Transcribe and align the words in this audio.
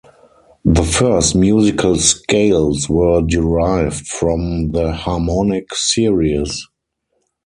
The 0.65 0.81
first 0.81 1.35
musical 1.35 1.95
scales 1.97 2.89
were 2.89 3.21
derived 3.21 4.07
from 4.07 4.71
the 4.71 4.91
harmonic 4.93 5.75
series. 5.75 6.67